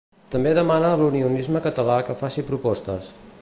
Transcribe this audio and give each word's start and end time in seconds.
També 0.35 0.53
demana 0.59 0.89
a 0.93 0.97
l'unionisme 1.01 1.61
català 1.67 1.99
que 2.09 2.17
faci 2.23 2.47
propostes. 2.51 3.13